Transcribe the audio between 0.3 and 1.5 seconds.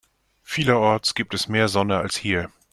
Vielerorts gibt es